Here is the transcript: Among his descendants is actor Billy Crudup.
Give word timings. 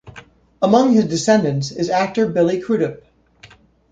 Among 0.63 0.93
his 0.93 1.05
descendants 1.05 1.69
is 1.69 1.91
actor 1.91 2.25
Billy 2.27 2.59
Crudup. 2.59 3.03